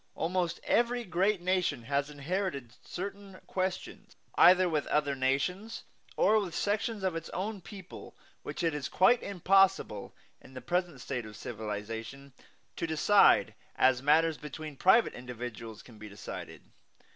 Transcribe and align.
Almost 0.15 0.59
every 0.63 1.03
great 1.03 1.41
nation 1.41 1.83
has 1.83 2.09
inherited 2.09 2.73
certain 2.83 3.39
questions, 3.45 4.15
either 4.33 4.67
with 4.67 4.87
other 4.87 5.13
nations 5.13 5.83
or 6.17 6.39
with 6.39 6.55
sections 6.55 7.03
of 7.03 7.15
its 7.15 7.29
own 7.29 7.61
people, 7.61 8.15
which 8.41 8.63
it 8.63 8.73
is 8.73 8.89
quite 8.89 9.21
impossible, 9.21 10.15
in 10.41 10.55
the 10.55 10.59
present 10.59 11.01
state 11.01 11.27
of 11.27 11.35
civilization, 11.35 12.33
to 12.77 12.87
decide 12.87 13.53
as 13.75 14.01
matters 14.01 14.39
between 14.39 14.75
private 14.75 15.13
individuals 15.13 15.83
can 15.83 15.99
be 15.99 16.09
decided. 16.09 16.63